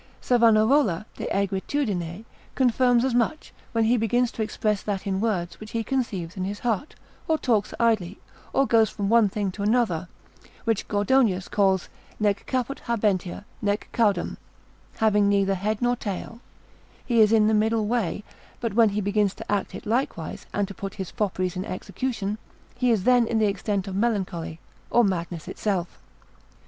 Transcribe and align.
Savanarola, 0.19 0.21
Rub. 0.33 0.41
11. 0.49 0.65
tract. 0.65 1.21
8. 1.21 1.25
cap. 1.29 1.51
1. 1.51 1.85
de 1.85 1.93
aegritudine, 1.93 2.25
confirms 2.55 3.05
as 3.05 3.13
much, 3.13 3.53
when 3.71 3.83
he 3.83 3.97
begins 3.97 4.31
to 4.31 4.41
express 4.41 4.81
that 4.81 5.05
in 5.05 5.21
words, 5.21 5.59
which 5.59 5.73
he 5.73 5.83
conceives 5.83 6.35
in 6.35 6.43
his 6.43 6.61
heart, 6.61 6.95
or 7.27 7.37
talks 7.37 7.71
idly, 7.79 8.17
or 8.51 8.65
goes 8.65 8.89
from 8.89 9.09
one 9.09 9.29
thing 9.29 9.51
to 9.51 9.61
another, 9.61 10.07
which 10.63 10.87
Gordonius 10.87 11.47
calls 11.47 11.87
nec 12.19 12.47
caput 12.47 12.81
habentia, 12.87 13.45
nec 13.61 13.89
caudam, 13.93 14.39
(having 14.95 15.29
neither 15.29 15.53
head 15.53 15.83
nor 15.83 15.95
tail,) 15.95 16.39
he 17.05 17.21
is 17.21 17.31
in 17.31 17.45
the 17.45 17.53
middle 17.53 17.85
way: 17.85 18.23
but 18.59 18.73
when 18.73 18.89
he 18.89 19.01
begins 19.01 19.35
to 19.35 19.51
act 19.51 19.75
it 19.75 19.85
likewise, 19.85 20.47
and 20.51 20.67
to 20.67 20.73
put 20.73 20.95
his 20.95 21.11
fopperies 21.11 21.55
in 21.55 21.63
execution, 21.63 22.39
he 22.75 22.89
is 22.89 23.03
then 23.03 23.27
in 23.27 23.37
the 23.37 23.45
extent 23.45 23.87
of 23.87 23.93
melancholy, 23.95 24.59
or 24.89 25.03
madness 25.03 25.47
itself. 25.47 25.99